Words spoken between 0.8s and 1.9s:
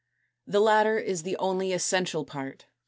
is the only